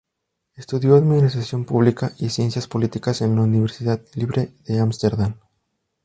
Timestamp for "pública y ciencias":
1.63-2.65